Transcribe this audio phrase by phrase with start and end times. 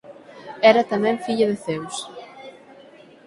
[0.71, 1.95] Era tamén filla de Zeus.